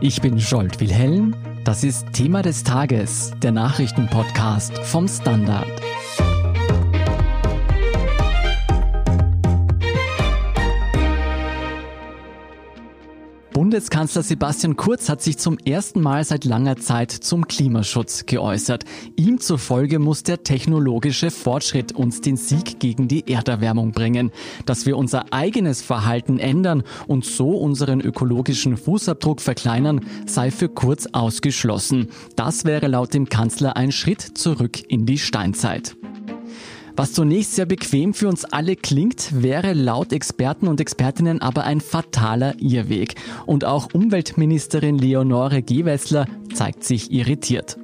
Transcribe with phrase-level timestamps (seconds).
[0.00, 1.34] Ich bin Scholt Wilhelm.
[1.64, 5.66] Das ist Thema des Tages, der Nachrichtenpodcast vom Standard.
[13.76, 18.86] Bundeskanzler Sebastian Kurz hat sich zum ersten Mal seit langer Zeit zum Klimaschutz geäußert.
[19.16, 24.32] Ihm zufolge muss der technologische Fortschritt uns den Sieg gegen die Erderwärmung bringen.
[24.64, 31.08] Dass wir unser eigenes Verhalten ändern und so unseren ökologischen Fußabdruck verkleinern, sei für Kurz
[31.12, 32.08] ausgeschlossen.
[32.34, 35.96] Das wäre laut dem Kanzler ein Schritt zurück in die Steinzeit.
[36.96, 41.82] Was zunächst sehr bequem für uns alle klingt, wäre laut Experten und Expertinnen aber ein
[41.82, 43.16] fataler Irrweg.
[43.44, 46.24] Und auch Umweltministerin Leonore Gewessler
[46.54, 47.76] zeigt sich irritiert.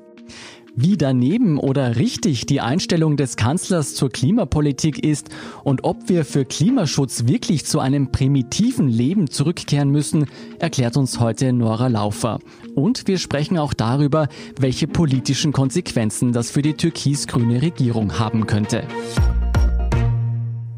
[0.74, 5.28] Wie daneben oder richtig die Einstellung des Kanzlers zur Klimapolitik ist
[5.64, 10.26] und ob wir für Klimaschutz wirklich zu einem primitiven Leben zurückkehren müssen,
[10.58, 12.38] erklärt uns heute Nora Laufer.
[12.74, 18.84] Und wir sprechen auch darüber, welche politischen Konsequenzen das für die türkis-grüne Regierung haben könnte.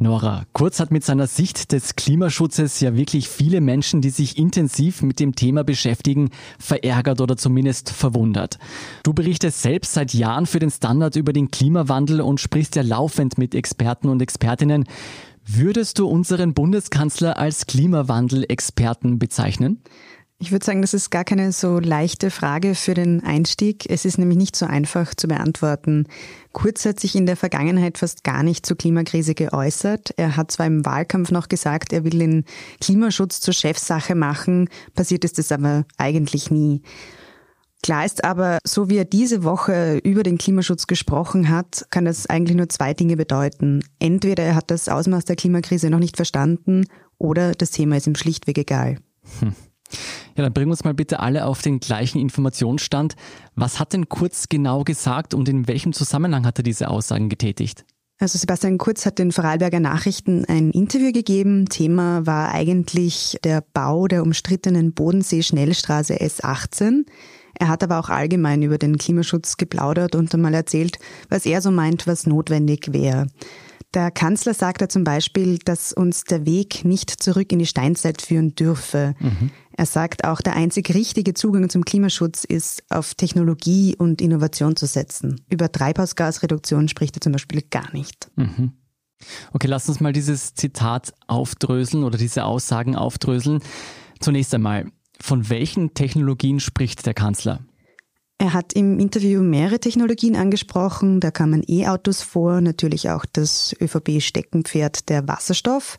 [0.01, 5.03] Nora, Kurz hat mit seiner Sicht des Klimaschutzes ja wirklich viele Menschen, die sich intensiv
[5.03, 8.59] mit dem Thema beschäftigen, verärgert oder zumindest verwundert.
[9.03, 13.39] Du berichtest selbst seit Jahren für den Standard über den Klimawandel und sprichst ja laufend
[13.39, 14.85] mit Experten und Expertinnen.
[15.47, 19.83] Würdest du unseren Bundeskanzler als Klimawandelexperten bezeichnen?
[20.41, 23.89] Ich würde sagen, das ist gar keine so leichte Frage für den Einstieg.
[23.89, 26.07] Es ist nämlich nicht so einfach zu beantworten.
[26.53, 30.13] Kurz hat sich in der Vergangenheit fast gar nicht zur Klimakrise geäußert.
[30.17, 32.45] Er hat zwar im Wahlkampf noch gesagt, er will den
[32.81, 36.83] Klimaschutz zur Chefsache machen, passiert ist es aber eigentlich nie.
[37.85, 42.27] Klar ist aber, so wie er diese Woche über den Klimaschutz gesprochen hat, kann das
[42.27, 43.85] eigentlich nur zwei Dinge bedeuten.
[43.99, 46.87] Entweder er hat das Ausmaß der Klimakrise noch nicht verstanden
[47.19, 48.99] oder das Thema ist ihm schlichtweg egal.
[49.41, 49.55] Hm.
[50.37, 53.17] Ja, dann bringen wir uns mal bitte alle auf den gleichen Informationsstand.
[53.55, 57.85] Was hat denn Kurz genau gesagt und in welchem Zusammenhang hat er diese Aussagen getätigt?
[58.21, 61.69] Also Sebastian Kurz hat den Vorarlberger Nachrichten ein Interview gegeben.
[61.69, 67.07] Thema war eigentlich der Bau der umstrittenen Bodensee-Schnellstraße S18.
[67.59, 70.99] Er hat aber auch allgemein über den Klimaschutz geplaudert und einmal erzählt,
[71.29, 73.27] was er so meint, was notwendig wäre.
[73.95, 78.57] Der Kanzler sagte zum Beispiel, dass uns der Weg nicht zurück in die Steinzeit führen
[78.57, 79.15] dürfe.
[79.21, 79.51] Mhm.
[79.77, 84.87] Er sagt auch, der einzig richtige Zugang zum Klimaschutz ist, auf Technologie und Innovation zu
[84.87, 85.41] setzen.
[85.49, 88.31] Über Treibhausgasreduktion spricht er zum Beispiel gar nicht.
[88.35, 88.73] Mhm.
[89.53, 93.61] Okay, lass uns mal dieses Zitat aufdröseln oder diese Aussagen aufdröseln.
[94.19, 94.87] Zunächst einmal,
[95.21, 97.61] von welchen Technologien spricht der Kanzler?
[98.39, 101.21] Er hat im Interview mehrere Technologien angesprochen.
[101.21, 105.99] Da kamen E-Autos vor, natürlich auch das ÖVP-Steckenpferd der Wasserstoff.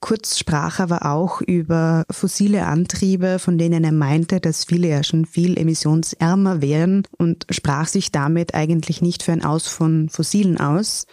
[0.00, 5.24] Kurz sprach aber auch über fossile Antriebe, von denen er meinte, dass viele ja schon
[5.24, 11.06] viel emissionsärmer wären und sprach sich damit eigentlich nicht für ein Aus von Fossilen aus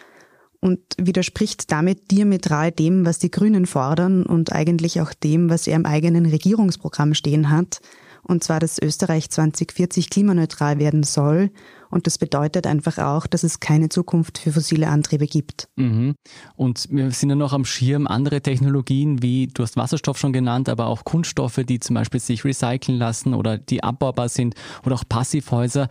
[0.59, 5.77] und widerspricht damit diametral dem, was die Grünen fordern und eigentlich auch dem, was er
[5.77, 7.79] im eigenen Regierungsprogramm stehen hat
[8.25, 11.51] und zwar, dass Österreich 2040 klimaneutral werden soll.
[11.89, 15.67] Und das bedeutet einfach auch, dass es keine Zukunft für fossile Antriebe gibt.
[15.75, 16.15] Mhm.
[16.55, 20.69] Und wir sind ja noch am Schirm andere Technologien, wie du hast Wasserstoff schon genannt,
[20.69, 24.55] aber auch Kunststoffe, die zum Beispiel sich recyceln lassen oder die abbaubar sind
[24.85, 25.87] oder auch Passivhäuser.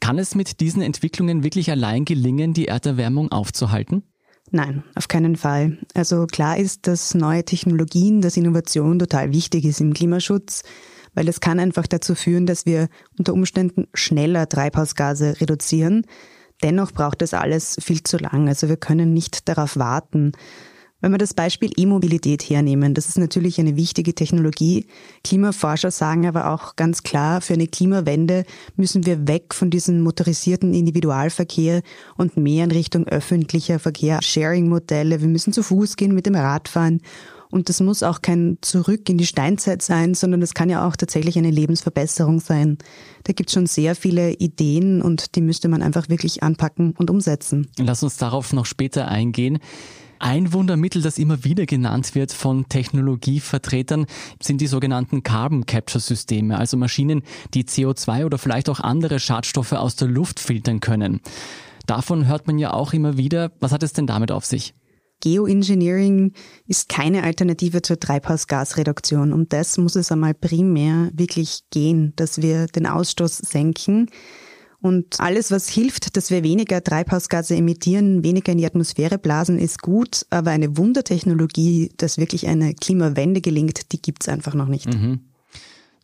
[0.00, 4.04] Kann es mit diesen Entwicklungen wirklich allein gelingen, die Erderwärmung aufzuhalten?
[4.50, 5.78] Nein, auf keinen Fall.
[5.94, 10.62] Also klar ist, dass neue Technologien, dass Innovation total wichtig ist im Klimaschutz
[11.14, 16.06] weil es kann einfach dazu führen, dass wir unter Umständen schneller Treibhausgase reduzieren.
[16.62, 18.48] Dennoch braucht das alles viel zu lang.
[18.48, 20.32] Also wir können nicht darauf warten.
[21.02, 24.86] Wenn wir das Beispiel E-Mobilität hernehmen, das ist natürlich eine wichtige Technologie.
[25.24, 28.44] Klimaforscher sagen aber auch ganz klar, für eine Klimawende
[28.76, 31.82] müssen wir weg von diesem motorisierten Individualverkehr
[32.16, 35.20] und mehr in Richtung öffentlicher Verkehr, Sharing-Modelle.
[35.20, 37.00] Wir müssen zu Fuß gehen, mit dem Rad fahren
[37.52, 40.96] und das muss auch kein Zurück in die Steinzeit sein, sondern das kann ja auch
[40.96, 42.78] tatsächlich eine Lebensverbesserung sein.
[43.24, 47.10] Da gibt es schon sehr viele Ideen und die müsste man einfach wirklich anpacken und
[47.10, 47.68] umsetzen.
[47.78, 49.58] Lass uns darauf noch später eingehen.
[50.18, 54.06] Ein Wundermittel, das immer wieder genannt wird von Technologievertretern,
[54.40, 57.22] sind die sogenannten Carbon Capture Systeme, also Maschinen,
[57.52, 61.20] die CO2 oder vielleicht auch andere Schadstoffe aus der Luft filtern können.
[61.86, 63.52] Davon hört man ja auch immer wieder.
[63.60, 64.74] Was hat es denn damit auf sich?
[65.22, 66.32] Geoengineering
[66.66, 69.32] ist keine Alternative zur Treibhausgasreduktion.
[69.32, 74.10] Um das muss es einmal primär wirklich gehen, dass wir den Ausstoß senken.
[74.80, 79.80] Und alles, was hilft, dass wir weniger Treibhausgase emittieren, weniger in die Atmosphäre blasen, ist
[79.80, 80.26] gut.
[80.30, 84.92] Aber eine Wundertechnologie, dass wirklich eine Klimawende gelingt, die gibt's einfach noch nicht.
[84.92, 85.20] Mhm.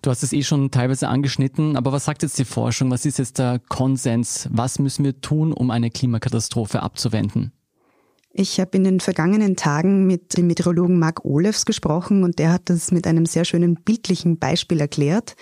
[0.00, 2.88] Du hast es eh schon teilweise angeschnitten, aber was sagt jetzt die Forschung?
[2.92, 4.48] Was ist jetzt der Konsens?
[4.52, 7.50] Was müssen wir tun, um eine Klimakatastrophe abzuwenden?
[8.30, 12.62] Ich habe in den vergangenen Tagen mit dem Meteorologen Mark Olefs gesprochen und der hat
[12.66, 15.34] das mit einem sehr schönen bildlichen Beispiel erklärt.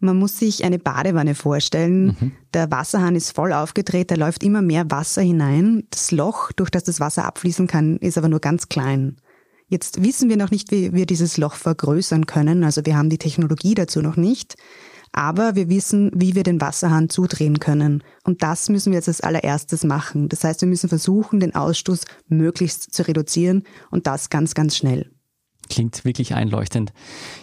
[0.00, 2.16] Man muss sich eine Badewanne vorstellen.
[2.20, 2.32] Mhm.
[2.54, 5.84] Der Wasserhahn ist voll aufgedreht, da läuft immer mehr Wasser hinein.
[5.90, 9.16] Das Loch, durch das das Wasser abfließen kann, ist aber nur ganz klein.
[9.68, 12.64] Jetzt wissen wir noch nicht, wie wir dieses Loch vergrößern können.
[12.64, 14.56] Also wir haben die Technologie dazu noch nicht.
[15.12, 18.02] Aber wir wissen, wie wir den Wasserhahn zudrehen können.
[18.24, 20.28] Und das müssen wir jetzt als allererstes machen.
[20.28, 25.10] Das heißt, wir müssen versuchen, den Ausstoß möglichst zu reduzieren und das ganz, ganz schnell.
[25.68, 26.92] Klingt wirklich einleuchtend.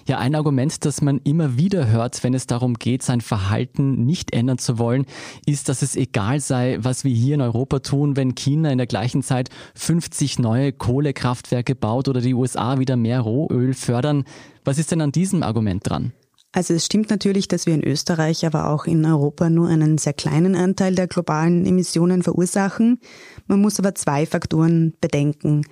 [0.07, 4.33] Ja, ein Argument, das man immer wieder hört, wenn es darum geht, sein Verhalten nicht
[4.33, 5.05] ändern zu wollen,
[5.45, 8.87] ist, dass es egal sei, was wir hier in Europa tun, wenn China in der
[8.87, 14.23] gleichen Zeit 50 neue Kohlekraftwerke baut oder die USA wieder mehr Rohöl fördern.
[14.63, 16.13] Was ist denn an diesem Argument dran?
[16.55, 20.13] Also es stimmt natürlich, dass wir in Österreich, aber auch in Europa nur einen sehr
[20.13, 23.01] kleinen Anteil der globalen Emissionen verursachen.
[23.45, 25.65] Man muss aber zwei Faktoren bedenken.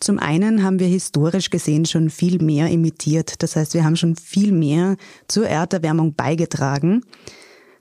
[0.00, 3.42] Zum einen haben wir historisch gesehen schon viel mehr emittiert.
[3.42, 4.96] Das heißt, wir haben schon viel mehr
[5.28, 7.02] zur Erderwärmung beigetragen.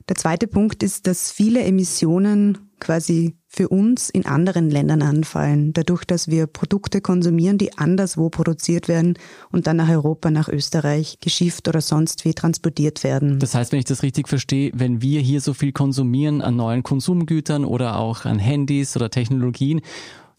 [0.10, 6.06] Der zweite Punkt ist, dass viele Emissionen quasi für uns in anderen Ländern anfallen, dadurch,
[6.06, 9.18] dass wir Produkte konsumieren, die anderswo produziert werden
[9.52, 13.40] und dann nach Europa, nach Österreich geschifft oder sonst wie transportiert werden.
[13.40, 16.84] Das heißt, wenn ich das richtig verstehe, wenn wir hier so viel konsumieren an neuen
[16.84, 19.82] Konsumgütern oder auch an Handys oder Technologien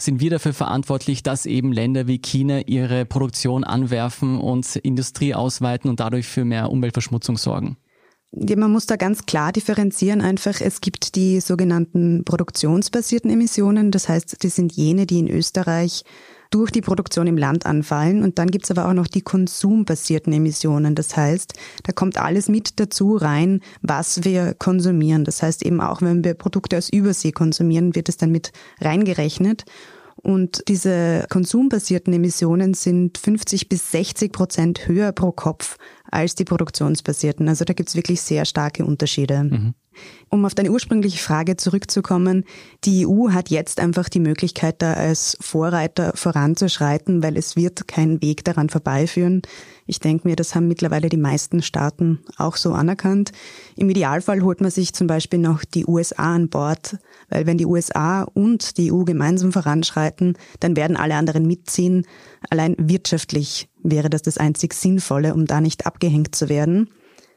[0.02, 5.90] sind wir dafür verantwortlich, dass eben Länder wie China ihre Produktion anwerfen und Industrie ausweiten
[5.90, 7.76] und dadurch für mehr Umweltverschmutzung sorgen?
[8.32, 10.20] Ja, man muss da ganz klar differenzieren.
[10.20, 13.90] Einfach, es gibt die sogenannten produktionsbasierten Emissionen.
[13.90, 16.04] Das heißt, das sind jene, die in Österreich
[16.50, 18.22] durch die Produktion im Land anfallen.
[18.22, 20.94] Und dann gibt's aber auch noch die konsumbasierten Emissionen.
[20.94, 25.24] Das heißt, da kommt alles mit dazu rein, was wir konsumieren.
[25.24, 29.64] Das heißt eben auch, wenn wir Produkte aus Übersee konsumieren, wird es dann mit reingerechnet.
[30.22, 35.78] Und diese konsumbasierten Emissionen sind 50 bis 60 Prozent höher pro Kopf
[36.10, 37.48] als die produktionsbasierten.
[37.48, 39.44] Also da gibt's wirklich sehr starke Unterschiede.
[39.44, 39.74] Mhm.
[40.28, 42.44] Um auf deine ursprüngliche Frage zurückzukommen,
[42.84, 48.22] die EU hat jetzt einfach die Möglichkeit, da als Vorreiter voranzuschreiten, weil es wird kein
[48.22, 49.42] Weg daran vorbeiführen.
[49.86, 53.32] Ich denke mir, das haben mittlerweile die meisten Staaten auch so anerkannt.
[53.76, 56.98] Im Idealfall holt man sich zum Beispiel noch die USA an Bord,
[57.28, 62.06] weil wenn die USA und die EU gemeinsam voranschreiten, dann werden alle anderen mitziehen.
[62.50, 66.88] Allein wirtschaftlich wäre das das einzig Sinnvolle, um da nicht abgehängt zu werden.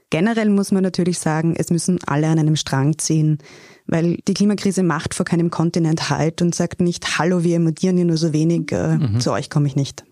[0.10, 3.40] Generell muss man natürlich sagen, es müssen alle an einem Strang ziehen,
[3.88, 8.06] weil die Klimakrise macht vor keinem Kontinent Halt und sagt nicht, hallo, wir emittieren hier
[8.06, 9.20] nur so wenig, äh, mhm.
[9.20, 10.04] zu euch komme ich nicht.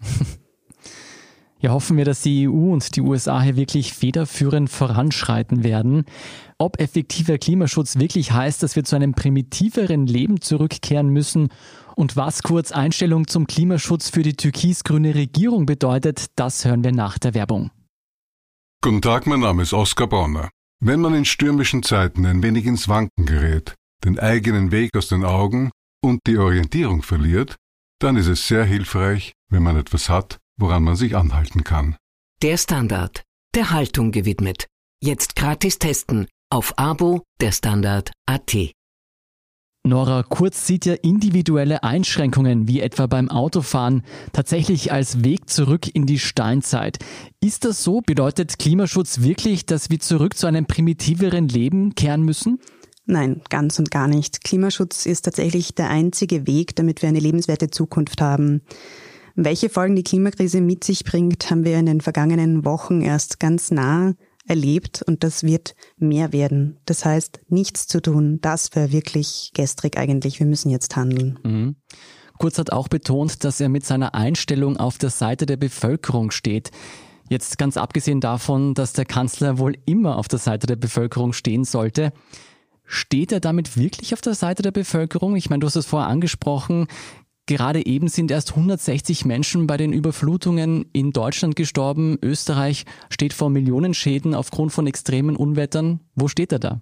[1.61, 6.05] Ja, hoffen wir, dass die EU und die USA hier wirklich federführend voranschreiten werden.
[6.57, 11.49] Ob effektiver Klimaschutz wirklich heißt, dass wir zu einem primitiveren Leben zurückkehren müssen
[11.95, 17.17] und was kurz Einstellung zum Klimaschutz für die türkis-grüne Regierung bedeutet, das hören wir nach
[17.17, 17.71] der Werbung.
[18.81, 20.49] Guten Tag, mein Name ist Oskar Bonner.
[20.79, 25.23] Wenn man in stürmischen Zeiten ein wenig ins Wanken gerät, den eigenen Weg aus den
[25.23, 25.69] Augen
[26.03, 27.57] und die Orientierung verliert,
[27.99, 31.95] dann ist es sehr hilfreich, wenn man etwas hat, woran man sich anhalten kann.
[32.41, 33.23] Der Standard,
[33.53, 34.67] der Haltung gewidmet.
[35.03, 38.73] Jetzt gratis testen auf Abo der Standard AT.
[39.83, 46.05] Nora Kurz sieht ja individuelle Einschränkungen, wie etwa beim Autofahren, tatsächlich als Weg zurück in
[46.05, 46.99] die Steinzeit.
[47.43, 48.01] Ist das so?
[48.01, 52.59] Bedeutet Klimaschutz wirklich, dass wir zurück zu einem primitiveren Leben kehren müssen?
[53.07, 54.43] Nein, ganz und gar nicht.
[54.43, 58.61] Klimaschutz ist tatsächlich der einzige Weg, damit wir eine lebenswerte Zukunft haben.
[59.35, 63.71] Welche Folgen die Klimakrise mit sich bringt, haben wir in den vergangenen Wochen erst ganz
[63.71, 64.13] nah
[64.51, 66.77] erlebt und das wird mehr werden.
[66.85, 70.39] Das heißt, nichts zu tun, das wäre wirklich gestrig eigentlich.
[70.39, 71.39] Wir müssen jetzt handeln.
[71.43, 71.75] Mhm.
[72.37, 76.71] Kurz hat auch betont, dass er mit seiner Einstellung auf der Seite der Bevölkerung steht.
[77.29, 81.63] Jetzt ganz abgesehen davon, dass der Kanzler wohl immer auf der Seite der Bevölkerung stehen
[81.63, 82.11] sollte.
[82.83, 85.37] Steht er damit wirklich auf der Seite der Bevölkerung?
[85.37, 86.87] Ich meine, du hast es vorher angesprochen.
[87.51, 92.17] Gerade eben sind erst 160 Menschen bei den Überflutungen in Deutschland gestorben.
[92.21, 95.99] Österreich steht vor Millionenschäden aufgrund von extremen Unwettern.
[96.15, 96.81] Wo steht er da?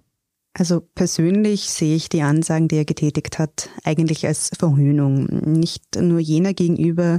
[0.52, 5.26] Also persönlich sehe ich die Ansagen, die er getätigt hat, eigentlich als Verhöhnung.
[5.26, 7.18] Nicht nur jener gegenüber,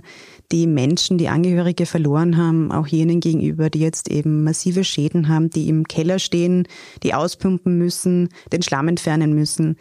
[0.53, 5.49] die Menschen, die Angehörige verloren haben, auch jenen gegenüber, die jetzt eben massive Schäden haben,
[5.49, 6.69] die im Keller stehen,
[7.03, 9.75] die auspumpen müssen, den Schlamm entfernen müssen.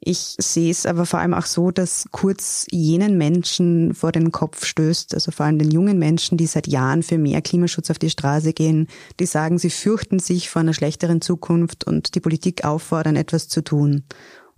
[0.00, 4.64] Ich sehe es aber vor allem auch so, dass Kurz jenen Menschen vor den Kopf
[4.64, 8.10] stößt, also vor allem den jungen Menschen, die seit Jahren für mehr Klimaschutz auf die
[8.10, 8.86] Straße gehen,
[9.18, 13.62] die sagen, sie fürchten sich vor einer schlechteren Zukunft und die Politik auffordern, etwas zu
[13.62, 14.04] tun.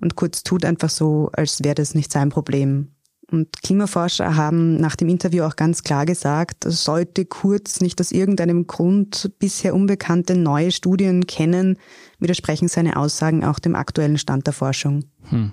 [0.00, 2.88] Und Kurz tut einfach so, als wäre das nicht sein Problem.
[3.30, 8.66] Und Klimaforscher haben nach dem Interview auch ganz klar gesagt, sollte Kurz nicht aus irgendeinem
[8.66, 11.78] Grund bisher unbekannte neue Studien kennen,
[12.18, 15.04] widersprechen seine Aussagen auch dem aktuellen Stand der Forschung.
[15.28, 15.52] Hm.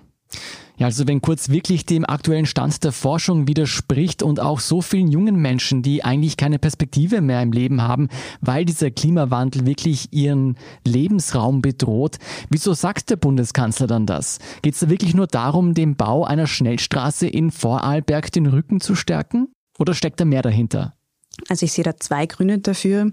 [0.77, 5.07] Ja, also wenn Kurz wirklich dem aktuellen Stand der Forschung widerspricht und auch so vielen
[5.07, 8.09] jungen Menschen, die eigentlich keine Perspektive mehr im Leben haben,
[8.41, 10.55] weil dieser Klimawandel wirklich ihren
[10.85, 12.17] Lebensraum bedroht,
[12.49, 14.37] wieso sagt der Bundeskanzler dann das?
[14.61, 18.93] Geht es da wirklich nur darum, dem Bau einer Schnellstraße in Vorarlberg den Rücken zu
[18.93, 19.47] stärken?
[19.79, 20.96] Oder steckt da mehr dahinter?
[21.49, 23.11] Also ich sehe da zwei Gründe dafür.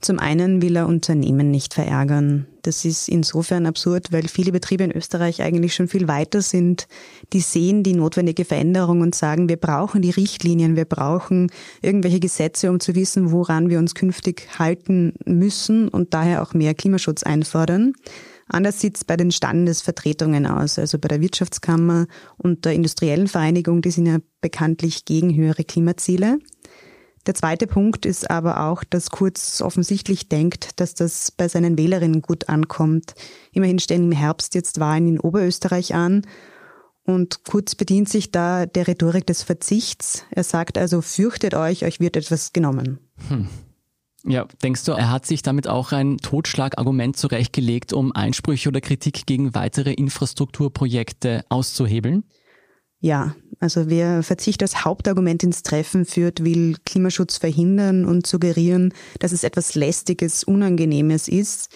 [0.00, 2.46] Zum einen will er Unternehmen nicht verärgern.
[2.62, 6.88] Das ist insofern absurd, weil viele Betriebe in Österreich eigentlich schon viel weiter sind.
[7.32, 12.70] Die sehen die notwendige Veränderung und sagen, wir brauchen die Richtlinien, wir brauchen irgendwelche Gesetze,
[12.70, 17.92] um zu wissen, woran wir uns künftig halten müssen und daher auch mehr Klimaschutz einfordern.
[18.48, 22.06] Anders sieht es bei den Standesvertretungen aus, also bei der Wirtschaftskammer
[22.36, 26.38] und der industriellen Vereinigung, die sind ja bekanntlich gegen höhere Klimaziele.
[27.26, 32.22] Der zweite Punkt ist aber auch, dass Kurz offensichtlich denkt, dass das bei seinen Wählerinnen
[32.22, 33.14] gut ankommt.
[33.52, 36.22] Immerhin stehen im Herbst jetzt Wahlen in Oberösterreich an.
[37.04, 40.24] Und Kurz bedient sich da der Rhetorik des Verzichts.
[40.30, 42.98] Er sagt also, fürchtet euch, euch wird etwas genommen.
[43.28, 43.48] Hm.
[44.24, 49.24] Ja, denkst du, er hat sich damit auch ein Totschlagargument zurechtgelegt, um Einsprüche oder Kritik
[49.26, 52.24] gegen weitere Infrastrukturprojekte auszuhebeln?
[53.06, 59.30] Ja, also wer Verzicht als Hauptargument ins Treffen führt, will Klimaschutz verhindern und suggerieren, dass
[59.30, 61.68] es etwas Lästiges, Unangenehmes ist.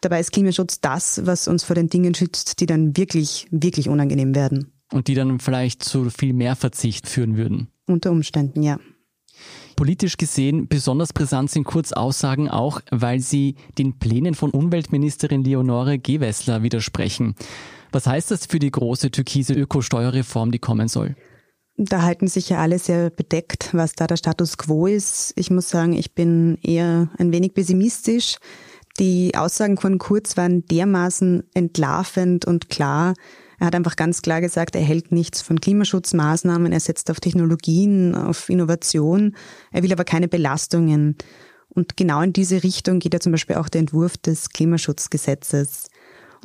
[0.00, 4.34] Dabei ist Klimaschutz das, was uns vor den Dingen schützt, die dann wirklich, wirklich unangenehm
[4.34, 4.72] werden.
[4.90, 7.68] Und die dann vielleicht zu viel mehr Verzicht führen würden.
[7.86, 8.78] Unter Umständen, ja.
[9.76, 16.62] Politisch gesehen besonders brisant sind Kurzaussagen auch, weil sie den Plänen von Umweltministerin Leonore Gewessler
[16.62, 17.34] widersprechen.
[17.92, 21.16] Was heißt das für die große türkise Ökosteuerreform, die kommen soll?
[21.76, 25.32] Da halten sich ja alle sehr bedeckt, was da der Status quo ist.
[25.36, 28.36] Ich muss sagen, ich bin eher ein wenig pessimistisch.
[28.98, 33.14] Die Aussagen von Kurz waren dermaßen entlarvend und klar.
[33.58, 38.14] Er hat einfach ganz klar gesagt, er hält nichts von Klimaschutzmaßnahmen, er setzt auf Technologien,
[38.14, 39.36] auf Innovation,
[39.70, 41.16] er will aber keine Belastungen.
[41.68, 45.88] Und genau in diese Richtung geht ja zum Beispiel auch der Entwurf des Klimaschutzgesetzes.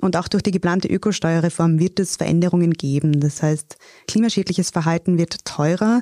[0.01, 3.19] Und auch durch die geplante Ökosteuerreform wird es Veränderungen geben.
[3.19, 6.01] Das heißt, klimaschädliches Verhalten wird teurer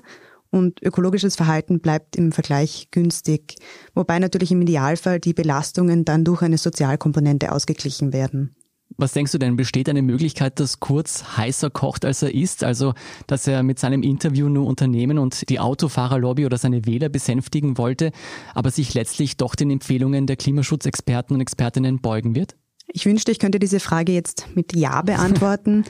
[0.49, 3.55] und ökologisches Verhalten bleibt im Vergleich günstig.
[3.95, 8.55] Wobei natürlich im Idealfall die Belastungen dann durch eine Sozialkomponente ausgeglichen werden.
[8.97, 12.63] Was denkst du denn, besteht eine Möglichkeit, dass Kurz heißer kocht, als er ist?
[12.63, 12.93] Also,
[13.25, 18.11] dass er mit seinem Interview nur Unternehmen und die Autofahrerlobby oder seine Wähler besänftigen wollte,
[18.53, 22.55] aber sich letztlich doch den Empfehlungen der Klimaschutzexperten und Expertinnen beugen wird?
[22.87, 25.85] Ich wünschte, ich könnte diese Frage jetzt mit Ja beantworten.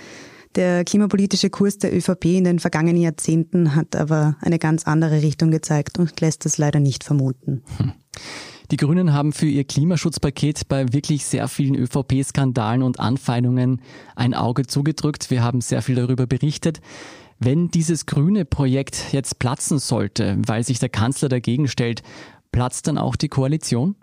[0.55, 5.49] Der klimapolitische Kurs der ÖVP in den vergangenen Jahrzehnten hat aber eine ganz andere Richtung
[5.49, 7.63] gezeigt und lässt es leider nicht vermuten.
[7.77, 7.93] Hm.
[8.71, 13.81] Die Grünen haben für ihr Klimaschutzpaket bei wirklich sehr vielen ÖVP-Skandalen und Anfeindungen
[14.15, 15.29] ein Auge zugedrückt.
[15.31, 16.81] Wir haben sehr viel darüber berichtet.
[17.39, 22.03] Wenn dieses grüne Projekt jetzt platzen sollte, weil sich der Kanzler dagegen stellt,
[22.51, 23.95] platzt dann auch die Koalition?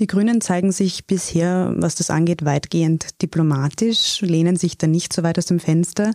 [0.00, 5.22] Die Grünen zeigen sich bisher, was das angeht, weitgehend diplomatisch, lehnen sich da nicht so
[5.22, 6.12] weit aus dem Fenster.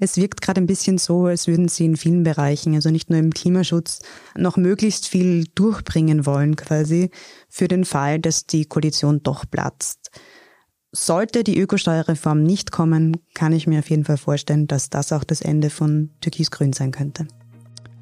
[0.00, 3.20] Es wirkt gerade ein bisschen so, als würden sie in vielen Bereichen, also nicht nur
[3.20, 4.00] im Klimaschutz,
[4.36, 7.10] noch möglichst viel durchbringen wollen quasi
[7.48, 10.10] für den Fall, dass die Koalition doch platzt.
[10.90, 15.22] Sollte die Ökosteuerreform nicht kommen, kann ich mir auf jeden Fall vorstellen, dass das auch
[15.22, 17.28] das Ende von Türkis-Grün sein könnte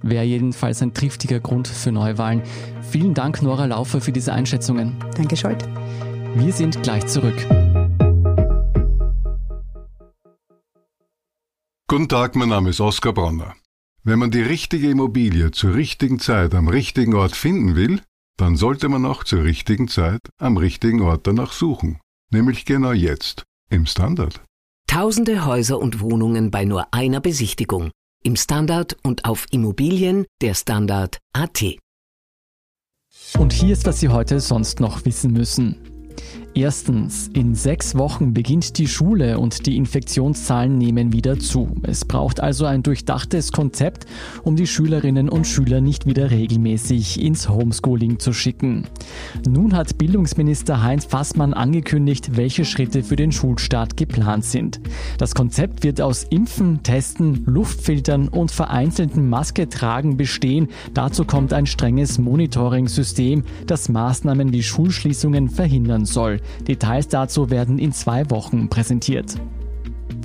[0.03, 2.43] wäre jedenfalls ein triftiger Grund für Neuwahlen.
[2.91, 4.97] Vielen Dank, Nora Laufer, für diese Einschätzungen.
[5.17, 5.67] Danke, Scholt.
[6.35, 7.37] Wir sind gleich zurück.
[11.89, 13.55] Guten Tag, mein Name ist Oskar Bronner.
[14.03, 18.01] Wenn man die richtige Immobilie zur richtigen Zeit am richtigen Ort finden will,
[18.37, 22.01] dann sollte man auch zur richtigen Zeit am richtigen Ort danach suchen.
[22.31, 24.43] Nämlich genau jetzt, im Standard.
[24.87, 27.91] Tausende Häuser und Wohnungen bei nur einer Besichtigung
[28.27, 31.63] im Standard und auf Immobilien der Standard AT.
[33.39, 35.96] Und hier ist, was Sie heute sonst noch wissen müssen.
[36.57, 41.69] Erstens, in sechs Wochen beginnt die Schule und die Infektionszahlen nehmen wieder zu.
[41.83, 44.07] Es braucht also ein durchdachtes Konzept,
[44.43, 48.87] um die Schülerinnen und Schüler nicht wieder regelmäßig ins Homeschooling zu schicken.
[49.47, 54.81] Nun hat Bildungsminister Heinz Fassmann angekündigt, welche Schritte für den Schulstart geplant sind.
[55.19, 60.69] Das Konzept wird aus Impfen, Testen, Luftfiltern und vereinzelten Masketragen bestehen.
[60.95, 66.41] Dazu kommt ein strenges Monitoring-System, das Maßnahmen wie Schulschließungen verhindern soll.
[66.67, 69.37] Details dazu werden in zwei Wochen präsentiert.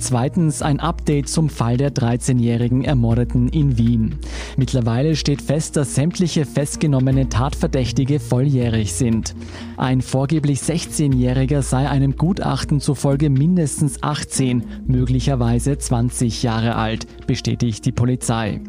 [0.02, 4.16] Zweitens ein Update zum Fall der 13-jährigen Ermordeten in Wien.
[4.56, 9.36] Mittlerweile steht fest, dass sämtliche festgenommene Tatverdächtige volljährig sind.
[9.76, 17.92] Ein vorgeblich 16-Jähriger sei einem Gutachten zufolge mindestens 18, möglicherweise 20 Jahre alt, bestätigt die
[17.92, 18.60] Polizei.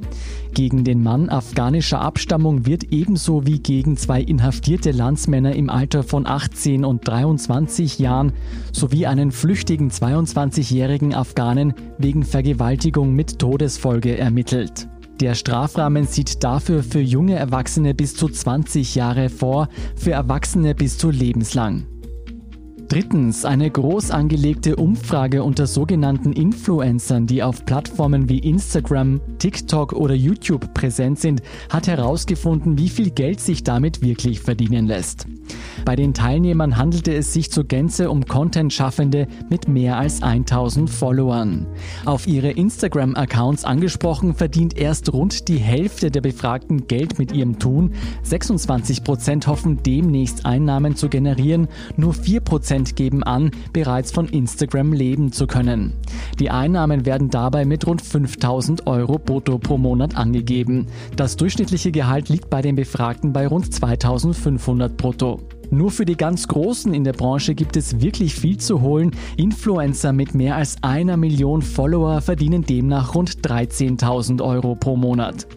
[0.54, 6.28] Gegen den Mann afghanischer Abstammung wird ebenso wie gegen zwei inhaftierte Landsmänner im Alter von
[6.28, 8.34] 18 und 23 Jahren
[8.72, 14.90] sowie einen flüchtigen 22-jährigen Afghanen wegen Vergewaltigung mit Todesfolge ermittelt.
[15.22, 20.98] Der Strafrahmen sieht dafür für junge Erwachsene bis zu 20 Jahre vor, für Erwachsene bis
[20.98, 21.86] zu lebenslang.
[22.90, 30.14] Drittens, eine groß angelegte Umfrage unter sogenannten Influencern, die auf Plattformen wie Instagram, TikTok oder
[30.14, 35.28] YouTube präsent sind, hat herausgefunden, wie viel Geld sich damit wirklich verdienen lässt.
[35.86, 41.68] Bei den Teilnehmern handelte es sich zur Gänze um Content-Schaffende mit mehr als 1000 Followern.
[42.06, 47.94] Auf ihre Instagram-Accounts angesprochen verdient erst rund die Hälfte der Befragten Geld mit ihrem Tun.
[48.26, 55.48] 26% hoffen demnächst Einnahmen zu generieren, nur 4% geben an, bereits von Instagram leben zu
[55.48, 55.94] können.
[56.40, 60.88] Die Einnahmen werden dabei mit rund 5000 Euro brutto pro Monat angegeben.
[61.16, 65.40] Das durchschnittliche Gehalt liegt bei den Befragten bei rund 2500 brutto.
[65.70, 69.12] Nur für die ganz Großen in der Branche gibt es wirklich viel zu holen.
[69.38, 75.48] Influencer mit mehr als einer Million Follower verdienen demnach rund 13.000 Euro pro Monat.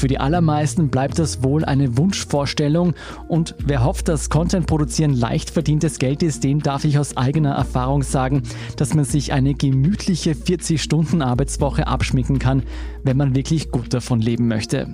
[0.00, 2.94] Für die allermeisten bleibt das wohl eine Wunschvorstellung
[3.28, 7.50] und wer hofft, dass Content produzieren leicht verdientes Geld ist, dem darf ich aus eigener
[7.50, 8.44] Erfahrung sagen,
[8.78, 12.62] dass man sich eine gemütliche 40-Stunden-Arbeitswoche abschminken kann,
[13.04, 14.88] wenn man wirklich gut davon leben möchte.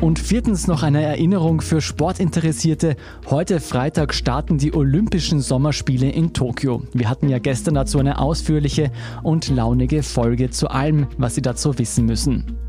[0.00, 2.94] Und viertens noch eine Erinnerung für Sportinteressierte.
[3.28, 6.84] Heute Freitag starten die Olympischen Sommerspiele in Tokio.
[6.92, 8.92] Wir hatten ja gestern dazu eine ausführliche
[9.24, 12.67] und launige Folge zu allem, was Sie dazu wissen müssen.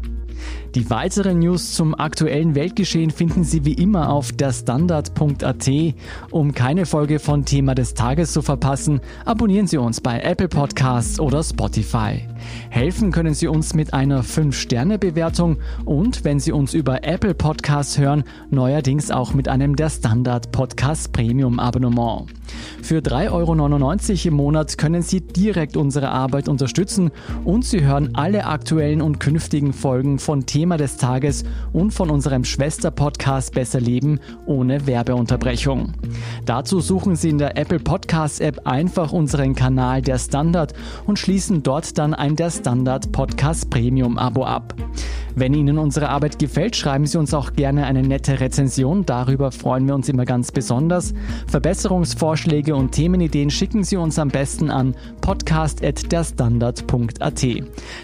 [0.75, 5.69] Die weiteren News zum aktuellen Weltgeschehen finden Sie wie immer auf derstandard.at.
[6.29, 11.19] Um keine Folge von Thema des Tages zu verpassen, abonnieren Sie uns bei Apple Podcasts
[11.19, 12.21] oder Spotify.
[12.69, 18.23] Helfen können Sie uns mit einer 5-Sterne-Bewertung und wenn Sie uns über Apple Podcasts hören,
[18.51, 22.27] neuerdings auch mit einem der Standard Podcast Premium Abonnement.
[22.89, 27.11] Für 3,99 Euro im Monat können Sie direkt unsere Arbeit unterstützen
[27.45, 32.43] und Sie hören alle aktuellen und künftigen Folgen von Thema des Tages und von unserem
[32.43, 35.93] Schwester-Podcast Besser Leben ohne Werbeunterbrechung.
[36.45, 40.73] Dazu suchen Sie in der Apple Podcast App einfach unseren Kanal Der Standard
[41.05, 44.73] und schließen dort dann ein Der Standard Podcast Premium Abo ab.
[45.35, 49.05] Wenn Ihnen unsere Arbeit gefällt, schreiben Sie uns auch gerne eine nette Rezension.
[49.05, 51.13] Darüber freuen wir uns immer ganz besonders.
[51.47, 57.45] Verbesserungsvorschläge und Themenideen schicken Sie uns am besten an podcast.derstandard.at.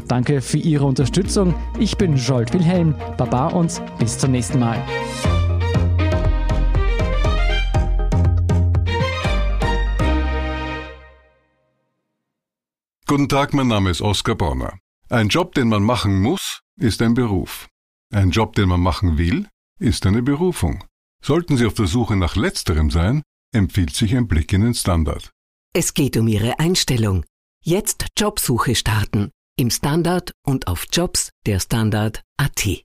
[0.07, 1.55] Danke für Ihre Unterstützung.
[1.79, 2.93] Ich bin Jolt Wilhelm.
[3.17, 4.83] Baba und bis zum nächsten Mal.
[13.07, 14.79] Guten Tag, mein Name ist Oskar Bonner.
[15.09, 17.67] Ein Job, den man machen muss, ist ein Beruf.
[18.11, 19.47] Ein Job, den man machen will,
[19.79, 20.83] ist eine Berufung.
[21.21, 23.21] Sollten Sie auf der Suche nach letzterem sein,
[23.55, 25.31] empfiehlt sich ein Blick in den Standard.
[25.73, 27.25] Es geht um Ihre Einstellung.
[27.63, 29.31] Jetzt Jobsuche starten.
[29.57, 32.83] Im Standard und auf Jobs der Standard.at.